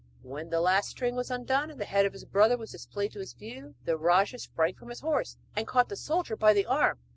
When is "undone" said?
1.29-1.69